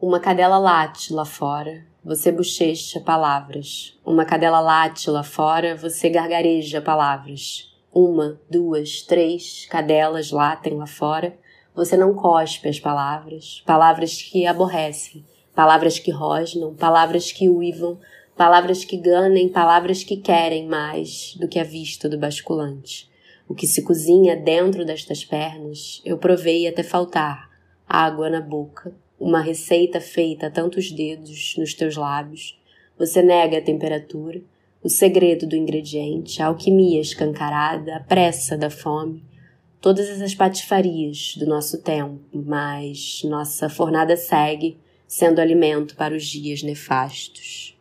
[0.00, 3.98] Uma cadela late lá fora, você bochecha palavras.
[4.06, 7.76] Uma cadela late lá fora, você gargareja palavras.
[7.92, 11.36] Uma, duas, três cadelas latem lá fora,
[11.74, 17.98] você não cospe as palavras, palavras que aborrecem, palavras que rosnam, palavras que uivam,
[18.36, 23.10] palavras que ganem, palavras que querem mais do que a vista do basculante.
[23.48, 27.50] O que se cozinha dentro destas pernas, eu provei até faltar,
[27.88, 32.58] água na boca, uma receita feita a tantos dedos nos teus lábios.
[32.98, 34.40] Você nega a temperatura,
[34.82, 39.24] o segredo do ingrediente, a alquimia escancarada, a pressa da fome,
[39.80, 46.62] todas essas patifarias do nosso tempo, mas nossa fornada segue sendo alimento para os dias
[46.62, 47.77] nefastos.